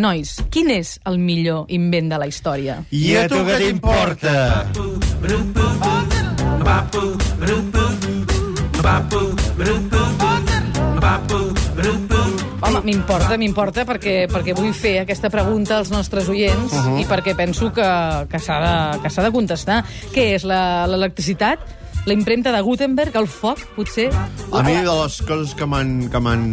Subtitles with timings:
[0.00, 2.78] Nois, quin és el millor invent de la història?
[2.88, 4.32] I a tu què t'importa?
[12.62, 17.00] Home, m'importa, m'importa, perquè, perquè vull fer aquesta pregunta als nostres oients uh -huh.
[17.02, 17.90] i perquè penso que,
[18.30, 19.84] que s'ha de, que de contestar.
[20.14, 21.79] Què és, la- l'electricitat?
[22.06, 23.14] La impremta de Gutenberg?
[23.20, 24.08] El foc, potser?
[24.10, 26.44] A mi, de les coses que m'han que m'han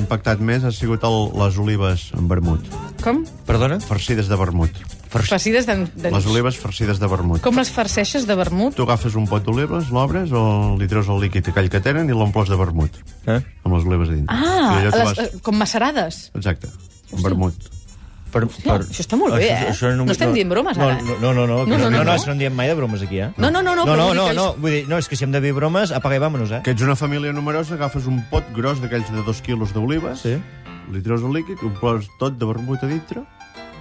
[0.00, 2.64] impactat més ha sigut el, les olives en vermut.
[3.04, 3.20] Com?
[3.46, 3.78] Perdona?
[3.84, 4.80] Farcides de vermut.
[5.12, 5.76] Farcides de...
[5.94, 6.10] de...
[6.12, 7.40] Les olives farcides de vermut.
[7.44, 8.74] Com les farceixes de vermut?
[8.76, 12.16] Tu agafes un pot d'olives, l'obres, o li treus el líquid aquell que tenen i
[12.16, 12.98] l'omples de vermut.
[13.28, 13.38] Eh?
[13.64, 14.36] Amb les olives a dintre.
[14.36, 16.26] Ah, les, vas- eh, com macerades.
[16.36, 16.72] Exacte,
[17.12, 17.70] amb vermut.
[18.32, 18.80] Per, per...
[18.84, 19.94] això està molt bé, eh?
[19.96, 21.16] No estem dient bromes, no, ara, eh?
[21.22, 22.04] No, no, no, no, No, no, no, no, no.
[22.04, 23.30] no, no en diem mai de bromes aquí, eh?
[23.38, 25.24] No, no, no, no, no, no, no, no, això- vull dir, no, és que si
[25.24, 26.60] hem de dir bromes, apaga i vámonos, eh?
[26.62, 30.36] Que ets una família numerosa, agafes un pot gros d'aquells de dos quilos d'olives, Sí.
[30.92, 33.24] li treus el líquid, ho poses tot de vermut a dintre,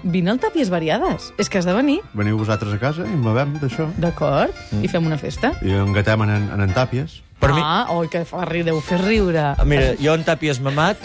[0.04, 1.34] Vine al Tàpies Variades.
[1.41, 3.88] És que has de venir, veniu vosaltres a casa i en bevem d'això.
[3.98, 4.54] d'acord?
[4.80, 5.55] I fem una festa.
[5.66, 7.24] I engatem en, en, en tàpies.
[7.41, 9.40] Per mi- ah, oi, que fa riure, deu fer riure.
[9.58, 10.98] Ah, Mira, jo en tàpies mamat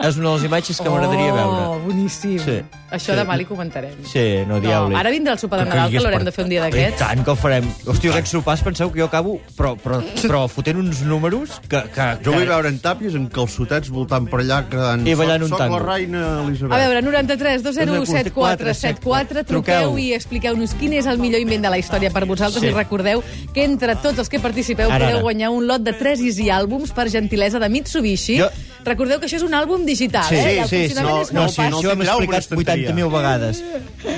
[0.00, 1.64] és una de les imatges que m'agradaria veure.
[1.68, 2.38] Oh, boníssim.
[2.38, 2.60] Sí.
[2.90, 3.18] Això Sí.
[3.20, 3.92] demà li comentarem.
[4.04, 4.96] Sí, no, diable.
[4.96, 6.62] ara vindrà el sopar de que Nadal, que l'haurem per- de fer un dia I
[6.70, 6.98] d'aquests.
[6.98, 7.64] tant que el farem.
[7.86, 11.82] Hòstia, aquests sopars penseu que jo acabo però, però, però fotent uns números que...
[11.94, 15.06] que Jo vull que- veure en tàpies, en calçotets, voltant per allà, cridant...
[15.06, 16.72] I ballant "Soc- un tango." Soc la reina Elisabet.
[16.72, 21.70] A veure, 93 20 74 74 truqueu i expliqueu-nos quin és el millor invent de
[21.70, 22.68] la història per vosaltres Sí.
[22.68, 23.22] i recordeu
[23.54, 26.90] que entre tots els que participeu Ara, podeu guanyar un lot de 3 Easy àlbums
[26.92, 28.38] per gentilesa de Mitsubishi.
[28.40, 28.50] Jo-
[28.84, 30.64] Recordeu que això és un àlbum digital, Sí, eh?
[30.68, 31.74] Sí, sí, no, és no, sí, fàcil.
[31.76, 32.90] això ho hem explicat estanteria.
[32.94, 33.62] 80.000 vegades.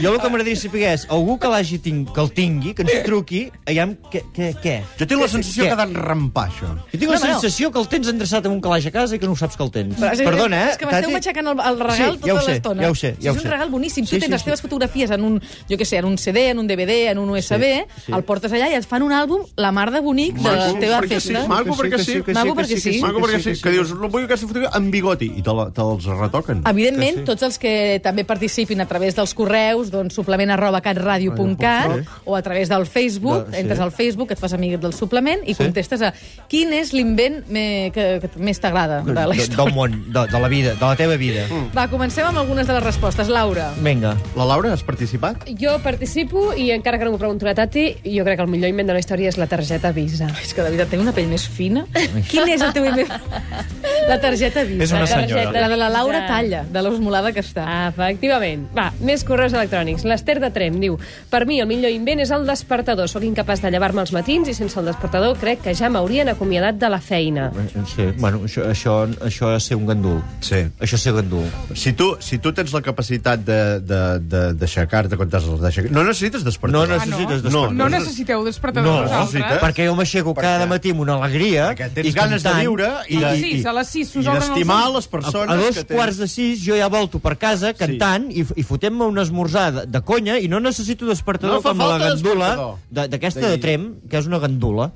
[0.02, 3.02] Jo el que m'agradaria saber és, algú que l'hagi ting, que el tingui, que ens
[3.04, 4.76] truqui, aviam, què, què, què?
[5.00, 6.70] Jo tinc la sensació que ha d'enrampar, això.
[6.92, 7.32] Jo tinc la No, no.
[7.40, 9.56] sensació que el tens endreçat en un calaix a casa i que no ho saps
[9.56, 9.96] que el tens.
[9.98, 10.70] Però, Perdona, eh?
[10.72, 11.12] És que m'esteu Tati?
[11.18, 12.82] matxacant el, el regal Sí, tota ja ho sé, l'estona.
[12.82, 13.50] ja ho sé, Sí, ja ho és un sé.
[13.50, 14.06] regal boníssim.
[14.06, 14.44] Sí, tu tens sí, les sí.
[14.46, 17.30] teves fotografies en un, jo què sé, en un CD, en un DVD, en un
[17.30, 17.64] USB,
[18.06, 18.12] sí.
[18.12, 21.00] el portes allà i et fan un àlbum, la mar de bonic de la teva
[21.02, 21.46] sí, festa.
[21.48, 22.22] maco, perquè sí.
[22.22, 23.00] que Maco que perquè sí.
[23.02, 26.04] Maco, perquè sí, sí, que dius, no vull aquesta fotografia amb bigoti, i te te'ls
[26.18, 26.62] retoquen.
[26.68, 27.26] Evidentment, Que sí.
[27.26, 32.08] tots els que també participin a través dels correus, doncs suplement arroba catradio.cat Sí.
[32.24, 33.60] o a través del Facebook, De- sí.
[33.62, 35.62] entres al Facebook, et fas amic del suplement i Sí.
[35.62, 36.12] contestes a
[36.48, 39.64] quin és l'invent me- que, que més t'agrada de la De- història.
[39.64, 41.46] Del món, de, de la vida, de la teva vida.
[41.76, 43.28] Va, comencem amb algunes de les respostes.
[43.28, 43.72] Laura.
[43.80, 44.16] Vinga.
[44.36, 45.46] La Laura, has participat?
[45.58, 48.68] Jo participo i encara que no m'ho pregunto la Tati, jo crec que el millor
[48.68, 50.28] invent de la història és la targeta Visa.
[50.42, 51.86] És que de veritat tinc una pell més fina.
[52.28, 53.08] Quin és el teu invent?
[54.08, 54.82] La targeta Visa.
[54.84, 55.42] És una La senyora.
[55.44, 56.26] targeta La de la Laura.
[56.26, 57.88] Talla, de l'osmolada que està.
[57.88, 58.66] Efectivament.
[58.76, 60.04] Va, més correus electrònics.
[60.04, 60.98] L'Ester de Trem diu
[61.30, 63.08] Per mi el millor invent és el despertador.
[63.08, 66.74] Sóc incapaç de llevar-me als matins i sense el despertador crec que ja m'haurien acomiadat
[66.76, 67.50] de la feina.
[67.94, 70.20] Sí, bueno, això, això, això és ser un gandul.
[70.40, 70.56] Sí.
[70.80, 71.46] Això és ser gandul.
[71.74, 75.90] Si tu, si tu tens la capacitat de- de- de- d'aixecar-te quan t'has d'aixecar...
[75.92, 76.72] No necessites despertar.
[76.80, 77.72] No necessites despertar.
[77.72, 79.60] No necessiteu despertador No, vosaltres.
[79.62, 83.16] Perquè jo m'aixeco cada matí amb una alegria Perquè tens i ganes de viure i,
[83.18, 86.16] i, sis, a les sis i els d'estimar les persones a, a dos que quarts
[86.22, 90.00] de sis jo ja volto per casa cantant i, i fotent-me un esmorzar de, de
[90.02, 92.50] conya i no necessito despertador No com la gandula
[92.90, 94.90] d'aquesta De- de Trem, que és una gandula.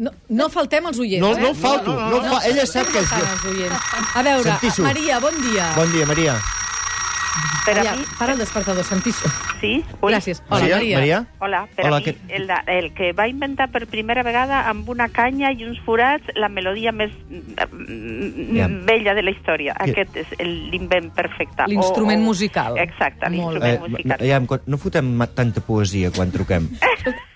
[0.00, 1.42] No, no faltem als oients, No, eh?
[1.42, 3.02] no falto, no, no, fa, ella sap que...
[3.50, 3.90] oients.
[4.16, 4.54] A veure.
[4.80, 5.66] Maria, bon dia.
[5.76, 6.38] Bon dia, Maria.
[7.64, 9.28] Per a Maria, mi, para el despertador, sentissu.
[9.60, 9.84] sí.
[10.00, 10.12] Ui.
[10.12, 10.42] Gràcies.
[10.48, 10.98] Hola, Maria, Maria.
[10.98, 11.26] Maria?
[11.38, 14.88] Hola, per Hola, a mi, que- el, el que va inventar per primera vegada amb
[14.88, 18.66] una canya i uns forats la melodia més mm, Ja.
[18.68, 19.74] bella de la història.
[19.74, 21.64] Que- Aquest és el- l'invent perfecte.
[21.68, 22.78] L'instrument O- musical.
[22.78, 24.46] Exacte, l'instrument Eh, musical.
[24.46, 26.68] quan- no fotem tanta poesia quan truquem.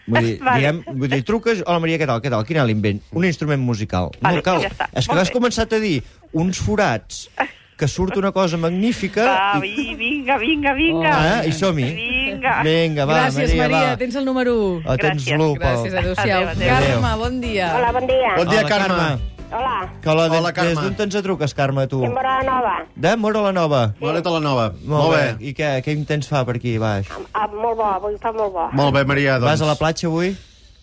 [0.07, 0.57] Vull dir, Vale.
[0.61, 3.01] diguem, vull dir, truques, hola Maria, què tal, què tal, quin és l'invent?
[3.13, 4.11] Un instrument musical.
[4.21, 4.61] Vale, no cal.
[4.61, 4.89] ja està.
[4.93, 5.35] És que Molt has bé.
[5.39, 7.31] començat a dir uns forats
[7.85, 11.11] que surt una cosa magnífica Va, i, vinga, vinga, vinga.
[11.13, 11.85] ah, i som-hi.
[11.93, 12.55] Vinga.
[12.65, 13.91] Vinga, va, Gràcies, Maria, Maria.
[13.91, 13.97] va.
[14.01, 14.83] Tens el número 1.
[14.89, 15.37] Ah, tens Gràcies.
[15.39, 15.69] l'u, Pau.
[15.85, 16.47] Gràcies, adéu-siau.
[16.49, 17.01] Adéu, adéu.
[17.03, 17.69] Carme, bon dia.
[17.77, 18.31] Hola, bon dia.
[18.39, 19.09] Bon dia, Hola, Carme.
[19.55, 20.75] Hola, Que la, Hola, des Carme.
[20.83, 22.03] d'on te'ns truques, Carme, tu?
[22.05, 22.75] en Mora Nova.
[22.97, 23.83] De Mora la Nova.
[24.01, 24.73] Moret a la nova.
[24.85, 25.37] Molt, bé.
[25.47, 27.07] I què, què intents fa per aquí, baix?
[27.35, 28.69] Ah, molt bo, avui fa molt bo.
[28.73, 29.45] Molt bé, Maria, doncs.
[29.53, 30.35] Vas a la platja avui?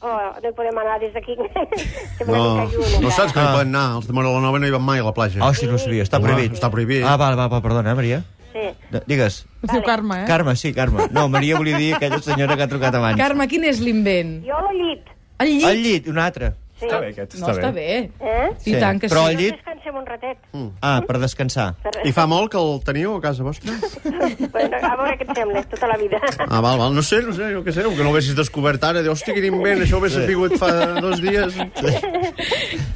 [0.02, 1.36] Oh, no podem anar des d'aquí.
[2.28, 2.66] No,
[3.02, 3.52] no saps que no Ah.
[3.52, 3.96] hi poden anar.
[3.98, 5.40] Els de Moret a la nova no hi van mai a la platja.
[5.42, 6.54] Ah, hosti, no ho sabia, està prohibit.
[6.58, 7.04] està prohibit.
[7.06, 8.24] Ah, va, va, va, perdona, eh, Maria.
[8.52, 8.66] Sí.
[8.92, 9.46] De- Digues.
[9.64, 10.26] Es diu Carme, eh?
[10.28, 11.08] Carme, sí, Carme.
[11.12, 13.18] No, Maria volia dir aquella senyora que ha trucat abans.
[13.18, 14.42] Carme, quin és l'invent?
[14.46, 15.06] Jo al llit.
[15.40, 15.66] El llit?
[15.70, 16.54] El llit, un altre.
[16.82, 16.88] Sí.
[16.90, 17.88] Està bé, aquest, No, està bé.
[18.18, 18.48] Eh?
[18.66, 19.34] I tant que Però sí.
[19.36, 19.58] el llit...
[19.60, 20.38] Descansem un ratet.
[20.82, 21.68] Ah, per descansar.
[21.84, 23.76] Per- I fa molt que el teniu a casa vostra?
[24.52, 26.20] Bueno, a veure què et sembla, tota la vida.
[26.48, 26.94] Ah, val, val.
[26.94, 29.02] No sé, no sé, jo què sé, que no ho haguessis descobert ara.
[29.06, 31.56] Diu, hòstia, quin invent, això ho hagués sabut fa dos dies.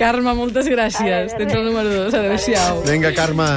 [0.01, 1.31] Carme, moltes gràcies.
[1.31, 2.13] Ai, Tens el número 2.
[2.19, 2.81] Adéu-siau.
[2.89, 3.47] Vinga, Carme.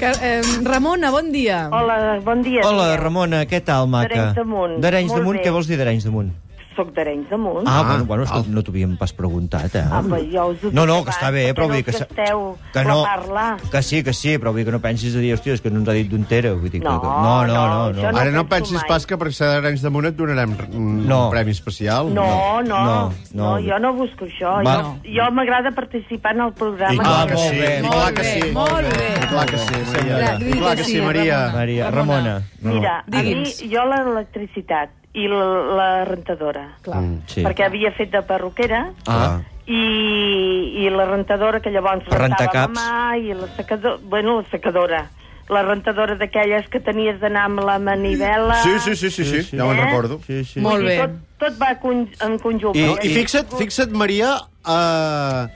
[0.00, 1.64] Car eh, Ramona, bon dia.
[1.72, 2.62] Hola, bon dia.
[2.68, 2.92] Hola.
[3.00, 4.08] Ramona, què tal, maca?
[4.12, 4.76] D'Arenys de Munt.
[4.84, 5.46] D'Arenys de Molt Munt, bé.
[5.48, 6.30] què vols dir d'Arenys de Munt?
[6.78, 7.66] Soc d'Arenys de Munt.
[7.66, 9.82] Ah, Ah, bueno, bueno, escolta, no t'ho havíem pas preguntat, eh?
[9.90, 11.92] Ah, però jo us ho No, no, que està bé, però vull dir no que...
[11.98, 12.42] sa- gasteu
[12.72, 13.46] que no, parla.
[13.72, 15.70] que sí, que sí, però vull dir que no pensis a dir, hòstia, és que
[15.74, 16.86] no ens ha dit d'Untera, vull dir que...
[16.86, 18.18] No, que- no, no, no, no, no.
[18.18, 18.88] Ara no pensis mai.
[18.88, 21.28] pas que per ser d'Arenys de Munt et donarem un No.
[21.30, 22.12] premi especial.
[22.14, 23.58] No, no, No, no, no.
[23.66, 24.58] jo no busco això.
[24.64, 24.76] Va.
[24.82, 26.94] Jo, jo m'agrada participar en el programa.
[26.94, 28.52] I Ah, clar que sí, i clar que bé, sí.
[28.52, 29.08] molt bé.
[29.18, 30.38] I clar que sí, Maria.
[30.38, 31.50] I clar que sí, Maria.
[31.52, 32.42] Maria, Ramona.
[32.62, 32.74] No.
[32.74, 35.44] Mira, a mi, jo l'electricitat i la,
[35.78, 37.00] la rentadora, Clar.
[37.02, 37.42] Mm, sí.
[37.46, 42.72] perquè havia fet de perruquera, Ah, i, i la rentadora que llavors rentava caps.
[42.72, 45.06] a mà i la secadora, bueno, la secadora
[45.48, 49.56] la rentadora d'aquelles que tenies d'anar amb la manivela Sí, sí, sí, sí, sí, sí.
[49.56, 49.84] ja me'n Eh?
[49.86, 50.20] recordo.
[50.26, 50.60] sí, sí.
[50.60, 50.98] Molt bé.
[51.00, 54.34] tot, tot va con, en conjunt I, i fixa't, fixa't, Maria,
[54.68, 55.48] uh,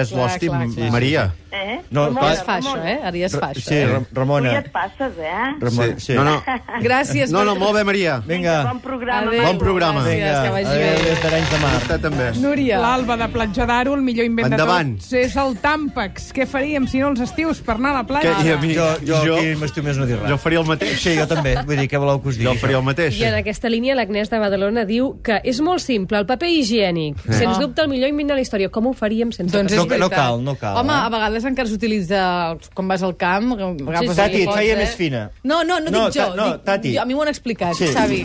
[1.51, 1.81] Eh?
[1.91, 2.99] No, Ramon, clar, Ja es fa això, Ramon, eh?
[3.03, 3.61] Ara ja es fa això.
[3.67, 4.57] Sí, Ra- tu ja Ramona.
[4.59, 5.55] et passes, eh?
[5.59, 6.13] Ramona, sí.
[6.13, 6.43] No, no,
[6.81, 7.29] Gràcies.
[7.31, 8.21] no, per- no, molt bé, Maria.
[8.25, 9.27] Vinga, Bon programa.
[9.31, 9.43] Adéu.
[9.45, 10.01] Bon programa.
[10.01, 10.43] Gràcies, vinga.
[10.43, 11.15] que vagi Adéu, bé.
[11.23, 11.71] d'Arenys de Mar.
[11.81, 12.31] Vostè també.
[12.39, 12.79] Núria.
[12.79, 14.93] L'Alba de Platja d'Aro, el millor invent Endavant.
[14.95, 16.31] de tots és el tàmpax.
[16.33, 18.45] Què faríem si no els estius per anar a la Que, platja?
[18.45, 20.29] I a mi, Jo, jo, jo, aquí m'estiu més no dir res.
[20.29, 20.99] jo faria el mateix.
[21.01, 21.55] Sí, jo també.
[21.65, 22.53] Vull dir, què voleu que us digui?
[22.53, 23.19] Jo faria el mateix.
[23.19, 27.17] I en aquesta línia l'Agnès de Badalona diu que és molt simple, el paper higiènic.
[27.29, 28.69] Sens dubte el millor invent de la història.
[28.69, 29.93] Com ho faríem sense Doncs paper?
[29.93, 31.05] és No- no cal, no cal, Home, eh?
[31.05, 33.53] a vegades encara s'utilitza quan vas al camp.
[33.57, 34.77] agafes Tati, el et feia eh?
[34.77, 35.29] més fina.
[35.43, 36.35] No, no, no, No, dic jo.
[36.35, 36.95] no, dic, Tati.
[36.95, 37.87] Jo, a mi m'ho han explicat, Sí.
[37.93, 38.23] Xavi.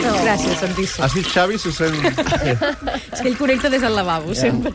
[0.00, 0.12] No.
[0.24, 1.04] Gràcies, Santíssim.
[1.04, 1.96] Has dit Xavi, se sent...
[3.12, 4.72] És que ell connecta des del lavabo, sempre.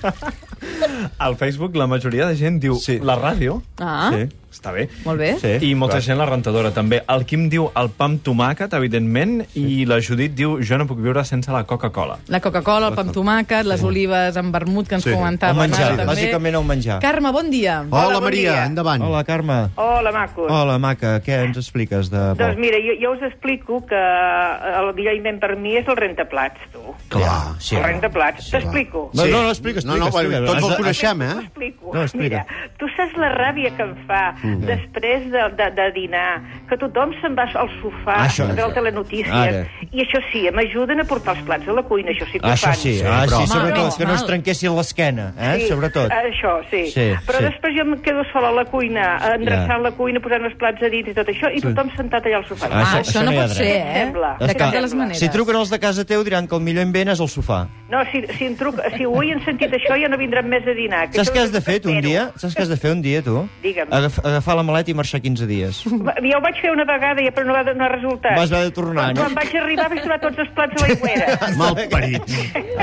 [1.18, 3.00] Al Facebook la majoria de gent diu Sí.
[3.02, 4.28] la ràdio, Ah, Sí.
[4.56, 5.34] Està bé, molt bé.
[5.42, 5.69] Sí.
[5.69, 6.04] i molta clar.
[6.07, 7.02] gent la rentadora també.
[7.12, 11.00] El Quim diu el pa amb tomàquet, evidentment, i la Judit diu jo no puc
[11.04, 12.18] viure sense la Coca-Cola.
[12.31, 15.10] La Coca-Cola, el pa amb tomàquet, les olives amb vermut que ens Sí.
[15.12, 15.54] El comentava.
[15.60, 16.13] menjar, Ara, també.
[16.13, 17.00] bàsicament el menjar.
[17.02, 17.81] Carme, bon dia.
[17.90, 18.66] Hola, bon Maria, dia.
[18.66, 19.02] endavant.
[19.04, 19.69] Hola, Carme.
[19.75, 20.50] Hola, macos.
[20.52, 22.18] Hola, maca, què ens expliques de?
[22.36, 26.60] Doncs mira, jo, jo us explico que el millor invent per mi és el rentaplats,
[26.72, 26.80] tu.
[27.10, 27.75] Clar, sí.
[27.75, 28.46] El rentaplats.
[28.46, 28.52] Sí.
[28.52, 29.10] T'explico.
[29.13, 30.54] No, no, no, explica, No, no, explica, explica.
[30.62, 31.34] tots el coneixem, eh?
[31.36, 31.94] T'explico.
[31.94, 32.46] No, explica.
[32.46, 37.12] Mira, tu saps la ràbia que em fa després de, de, de dinar, que tothom
[37.21, 38.74] se'n va al sofà Ah, això, a veure això.
[38.74, 39.31] telenotícies.
[39.31, 39.65] Ara.
[39.92, 42.51] I això sí, m'ajuden a portar els plats a la cuina, això sí que Ah,
[42.51, 42.75] ho això fan.
[42.75, 46.12] sí, ah, però- sí, sobretot, Mal, que no es trenquessin l'esquena, eh, Sí, sobretot.
[46.12, 46.86] Això, sí.
[46.92, 47.44] Sí, Però sí.
[47.45, 49.77] després jo em quedo sola a la cuina, endreçant Ja.
[49.77, 52.45] la cuina, posant els plats a dins i tot això, i tothom sentat allà al
[52.45, 52.68] sofà.
[52.71, 53.94] Ah, Ah, això- això, això no no pot ser, eh?
[54.06, 54.38] Sembla.
[54.39, 55.19] De cap de les maneres.
[55.19, 57.68] Si truquen els de casa teu diran que el millor invent és el sofà.
[57.89, 60.71] No, si, si, em truca, si avui han sentit això ja no vindran més a
[60.74, 61.09] dinar.
[61.09, 62.31] que Saps això què has de fer tu un dia?
[62.36, 63.47] Saps què has de fer un dia, tu?
[63.62, 63.88] Digue'm.
[63.92, 65.81] Agaf agafar la maleta i marxar 15 dies.
[65.85, 68.35] Ja ho vaig fer una vegada, ja, però no va, no ha resultat.
[68.37, 69.21] Vas haver de tornar, quan, no?
[69.25, 71.39] quan vaig arribar vaig trobar tots els plats a l'aigüera.
[71.61, 72.35] Malparit.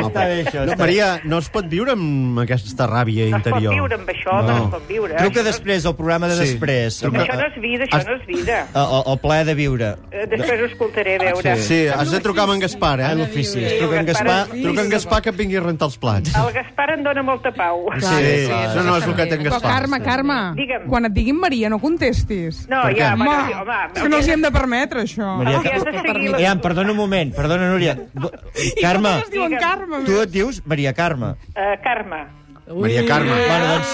[0.02, 0.64] Està bé, això.
[0.68, 0.76] No.
[0.82, 3.74] Maria, no es pot viure amb aquesta ràbia No es pot interior.
[3.76, 5.16] viure amb això, no, no es pot viure.
[5.16, 6.46] Truca Això no- després, al programa de Sí.
[6.48, 6.98] després.
[7.02, 8.58] Truca- Això no és vida, això no és vida.
[8.74, 9.90] El, el plaer de viure.
[10.10, 11.56] Eh, Després ho escoltaré, a veure.
[11.62, 13.16] Sí, has de trucar amb en Gaspar, A eh?
[13.16, 13.60] l'ofici.
[13.62, 16.32] Sí, Truca en Gaspar Truca en Gaspar que et vingui a rentar els plats.
[16.34, 17.86] El Gaspar em dona molta pau.
[17.98, 19.70] Sí, sí, això no és el que té en Però, Gaspar.
[19.72, 20.86] Carme, Carme, Digue'm.
[20.88, 22.66] quan et diguin Maria no contestis.
[22.68, 25.02] No, Per ja, Home, bueno, sí, home, és que no els hi hem de permetre,
[25.02, 25.36] això.
[25.38, 27.96] Maria, has de seguir la- perdona un moment, perdona, Núria.
[28.82, 29.58] Carme, Com es diuen.
[29.58, 30.04] Carme?
[30.04, 31.34] tu et dius Maria Carme.
[31.54, 32.26] Eh, Carme.
[32.72, 33.30] Maria Carme.
[33.30, 33.88] Bueno, doncs,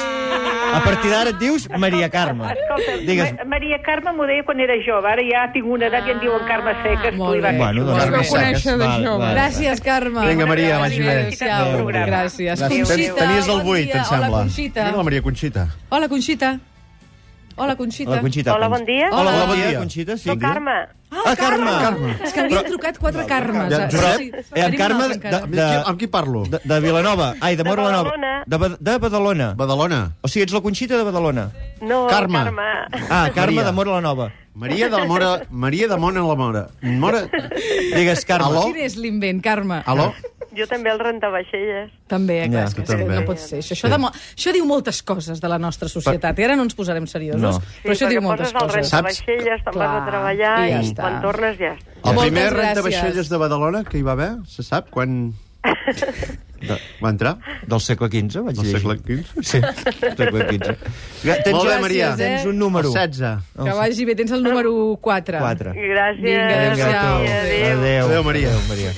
[0.74, 2.44] a partir d'ara et dius Maria Carme.
[2.52, 3.32] Escolta, Digues.
[3.38, 6.20] Ma Maria Carme m'ho deia quan era jove, ara ja tinc una edat i em
[6.20, 7.16] diuen Carme Seques.
[7.16, 7.58] molt tu hi vas bé.
[7.58, 8.04] Bueno, així.
[8.04, 9.18] doncs, vau conèixer de Val, jove.
[9.24, 9.34] val.
[9.34, 10.26] Gràcies, Carme.
[10.28, 11.16] Vinga, Maria, vagi bé.
[11.48, 11.88] Adéu.
[11.88, 12.60] Gràcies.
[12.60, 12.86] Gràcies.
[12.86, 13.96] Conxita, Tenies el bon 8, dia.
[13.96, 14.28] em sembla.
[14.28, 14.90] Hola, Conxita.
[14.92, 15.68] La Maria Conxita.
[15.88, 16.58] Hola, Conxita.
[17.58, 18.10] Hola, Conxita.
[18.12, 18.54] Hola, Conxita.
[18.54, 19.08] Hola, bon dia.
[19.10, 19.78] Hola, Hola, bon bon dia, dia.
[19.78, 20.16] Conxita.
[20.16, 20.28] Sí.
[20.30, 20.76] Soc Carme.
[21.10, 21.70] Ah, Carme.
[21.82, 22.10] Carme.
[22.22, 23.70] És que havien trucat quatre Carmes.
[23.72, 24.30] Ja, Ah, Josep, sí.
[24.54, 25.46] eh, en Carme altre encara.
[25.46, 26.42] de- Amb qui- parlo?
[26.44, 27.34] De, de Vilanova.
[27.40, 28.10] Ai, de De Mora la Nova.
[28.14, 28.44] Badalona.
[28.46, 29.54] De, de Badalona.
[29.54, 30.00] Badalona.
[30.22, 31.50] O sigui, ets la Conxita de Badalona.
[31.80, 32.38] No, Carme.
[32.38, 32.62] Carme.
[33.10, 33.64] Ah, Carme Maria.
[33.64, 34.32] de Mora la Nova.
[34.54, 35.42] Maria de Mora...
[35.50, 36.68] Maria de Mona la Mora.
[36.82, 37.28] Mora...
[37.94, 38.46] Digues, Carme.
[38.48, 38.64] Aló?
[38.66, 39.82] Quin és l'invent, Carme?
[39.86, 40.12] Aló?
[40.58, 41.90] Jo també el rentavaixelles.
[42.08, 43.20] També, eh, clar, Ja, és que, tu és que també.
[43.20, 43.58] no pot ser.
[43.62, 44.10] Això, això, demo...
[44.10, 46.38] això diu moltes coses de la nostra societat.
[46.38, 47.52] I ara no ens posarem seriosos, No.
[47.82, 48.90] però això perquè diu moltes poses el coses.
[48.92, 51.02] rentavaixelles, te'n vas Clar, a treballar i ja i, està.
[51.02, 51.94] quan tornes ja està.
[51.98, 52.64] El Moltes primer gràcies.
[52.64, 55.32] rentavaixelles de Badalona que hi va haver, se sap quan...
[56.58, 57.36] De, Va entrar?
[57.70, 58.80] del segle XV, vaig Del llegir.
[58.80, 59.42] segle XV?
[59.46, 59.60] Sí,
[60.18, 60.72] segle XV.
[61.22, 62.08] Tens, Molt bé, gràcies, Maria.
[62.08, 62.16] eh?
[62.18, 62.88] Tens un número.
[62.88, 63.44] El 16.
[63.62, 65.38] Que vagi bé, tens el número 4.
[65.38, 65.70] 4.
[65.76, 66.20] Gràcies.
[66.20, 67.22] Vinga, adéu-siau.
[67.22, 67.30] tu.
[67.30, 67.78] Adéu.
[67.78, 68.06] Adéu.
[68.08, 68.48] Adéu, Maria.
[68.48, 68.90] Adéu, Maria.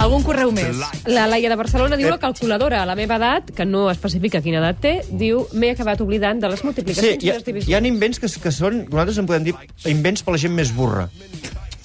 [0.00, 0.78] Algun correu més?
[1.12, 2.80] La Laia de Barcelona diu la calculadora.
[2.82, 6.48] A la meva edat, que no especifica quina edat té, diu m'he acabat oblidant de
[6.48, 7.68] les Sí, multiplicacions hi i les divisions.
[7.68, 9.54] hi ha invents que, que són, nosaltres en podem dir,
[9.92, 11.08] invents per la gent més burra.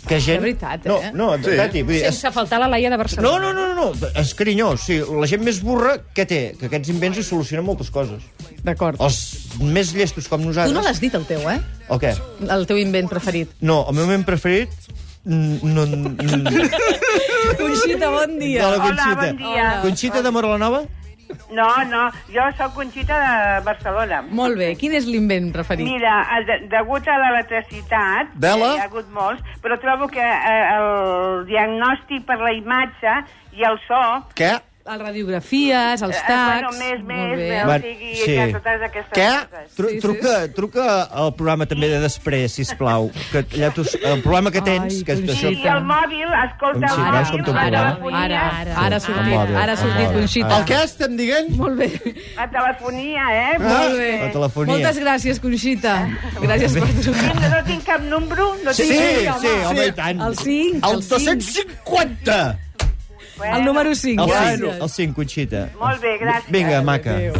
[0.05, 0.37] Que gent...
[0.37, 0.89] De veritat, eh?
[0.89, 2.01] No, no, de veritat, vull dir.
[2.05, 3.39] Sense faltar la Laia de Barcelona.
[3.41, 4.85] no, no, no, no, és carinyós.
[4.85, 6.41] Sí, la gent més burra, què té?
[6.59, 8.21] Que aquests invents li solucionen moltes coses.
[8.63, 9.01] D'acord.
[9.01, 9.19] Els
[9.59, 10.77] més llestos com Tu nosaltres...
[10.77, 11.57] no l'has dit, el teu, eh?
[11.89, 12.13] O què?
[12.47, 13.51] El teu invent preferit.
[13.59, 14.69] No, el meu moment preferit...
[15.25, 15.85] No, no,
[17.57, 18.67] Conxita, bon dia.
[18.67, 19.15] Hola, Conxita.
[19.15, 19.81] bon dia.
[19.81, 20.83] Conxita de Mora la Nova?
[21.49, 24.21] No, no, jo sóc Conxita de Barcelona.
[24.29, 24.67] Molt bé.
[24.77, 25.87] Quin és l'invent preferit?
[25.89, 28.75] Mira, eh, de, degut a l'electricitat, Bela?
[28.75, 33.17] hi ha hagut molts, però trobo que eh, el diagnòstic per la imatge
[33.57, 34.01] i el so...
[34.37, 34.53] Què?
[34.85, 36.61] Les radiografies, els eh, tags...
[36.61, 37.45] bueno, més, més, bé.
[37.57, 38.33] eh, o sigui, sí.
[38.37, 39.29] ja totes aquestes Què?
[39.49, 39.71] coses.
[39.79, 40.83] Tru Sí, sí, truca, truca
[41.23, 43.07] al programa també de després, sisplau.
[43.31, 45.49] Que allà tu, el programa que tens, Ai, que és I, això...
[45.57, 47.57] I el mòbil, escolta Sí, el mòbil, com.
[47.63, 47.81] Ara,
[48.19, 50.13] ara, ara ha El sortit, mòbil, ara ha el sortit.
[50.19, 50.59] Conxita.
[50.59, 51.49] El què estem dient?
[51.63, 51.89] Molt bé.
[52.37, 53.55] La telefonia, eh?
[53.65, 54.11] Molt bé.
[54.21, 54.75] La telefonia.
[54.75, 55.95] Moltes gràcies, Conxita.
[56.45, 57.33] Gràcies per trucar.
[57.41, 58.51] No, no tinc cap número?
[58.61, 59.01] No Sí, tinc...
[59.01, 59.41] sí, home.
[59.49, 60.21] sí, home, i tant.
[60.29, 61.01] El 5, El
[61.33, 62.64] el 5.
[63.37, 63.57] 250!
[63.57, 64.23] El número 5.
[64.23, 64.59] El gràcies.
[64.59, 65.69] 5, el 5, Conxita.
[65.79, 66.51] Molt bé, gràcies.
[66.51, 67.11] Vinga, maca.
[67.15, 67.33] Adéu.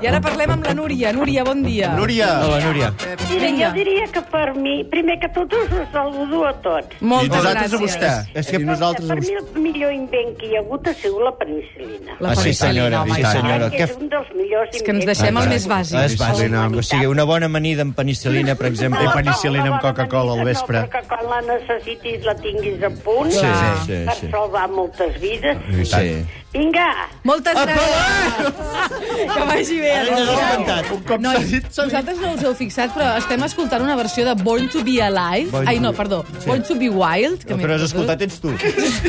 [0.00, 1.12] I ara parlem amb la Núria.
[1.12, 1.88] Núria, bon dia.
[1.96, 2.28] Núria!
[2.46, 2.92] Hola, Núria.
[3.30, 6.88] Mira, jo diria que per mi, primer que tot, us saludo a tots.
[7.00, 7.80] I Moltes nosaltres a gràcies.
[7.98, 8.12] vostè.
[8.34, 11.32] És que- nosaltres per mi el millor invent que hi ha hagut ha sigut la
[11.38, 12.16] penicil·lina.
[12.20, 13.70] La Ah, sí, senyora, home, sí, senyora.
[13.70, 16.04] Que és un dels millors És que ens deixem el més bàsic.
[16.04, 16.76] És bàsic.
[16.78, 19.04] O sigui, una bona amanida amb penicil·lina, per exemple.
[19.04, 20.80] I penicil·lina amb Coca-Cola al vespre.
[20.80, 23.30] No, perquè quan la necessitis la tinguis a punt.
[23.32, 23.76] Sí, Clar.
[23.86, 24.30] sí, Per sí.
[24.30, 25.56] salvar moltes vides.
[25.90, 26.24] Sí.
[26.52, 26.86] Vinga!
[27.28, 27.66] Moltes Apa!
[27.68, 28.54] gràcies.
[29.28, 29.90] Que vagi bé.
[29.92, 30.38] Ara ens has adéu.
[30.38, 30.84] espantat.
[30.94, 31.92] Un cop s'ha Nois, dit, s'ha dit.
[31.92, 35.50] vosaltres no us heu fixat, però estem escoltant una versió de Born to be Alive.
[35.52, 36.22] Born Ai, to no, perdó.
[36.38, 36.46] Sí.
[36.48, 37.44] Born to be Wild.
[37.44, 37.92] Que No, m'he però has perdut.
[37.92, 38.48] escoltat ets tu.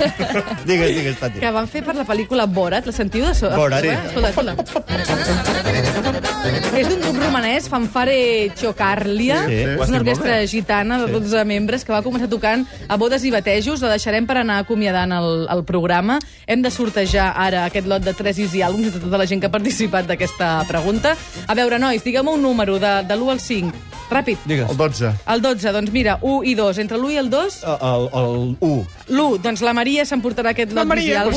[0.70, 1.40] digues, digues, Tati.
[1.40, 2.86] Que van fer per la pel·lícula Borat.
[2.86, 3.50] La sentiu de so?
[3.56, 3.90] Borat, sí.
[3.90, 5.99] Escolta, escolta.
[6.40, 9.42] És d'un grup romanès, Fanfare Chocarlia.
[9.50, 13.32] Sí, has una orquestra gitana de 12 membres que va començar tocant a bodes i
[13.34, 13.84] batejos.
[13.84, 16.20] La deixarem per anar acomiadant el, el programa.
[16.48, 19.52] Hem de sortejar ara aquest lot de 3 i àlbums de tota la gent que
[19.52, 21.16] ha participat d'aquesta pregunta.
[21.48, 23.86] A veure, nois, digueu-me un número de, de l'1 al 5.
[24.10, 24.48] Ràpid.
[24.50, 24.72] Digues.
[24.72, 25.12] El 12.
[25.36, 26.82] El 12, doncs mira, 1 i 2.
[26.86, 28.82] Entre l'1 i el 2, El, el 1.
[29.12, 30.96] l'1, doncs la Maria s'emportarà aquest lot Album.
[30.96, 31.28] Maria,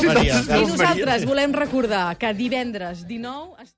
[0.62, 3.72] I nosaltres volem recordar que divendres 19...